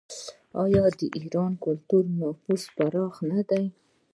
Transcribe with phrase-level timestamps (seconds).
[0.63, 3.65] آیا د ایران کلتوري نفوذ پراخ نه دی؟